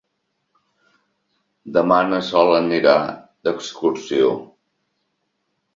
[1.77, 2.95] Demà na Sol anirà
[3.47, 4.35] d'excursió.